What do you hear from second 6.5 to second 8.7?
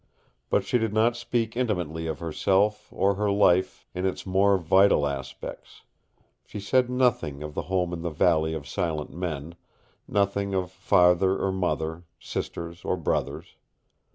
said nothing of the home in the Valley of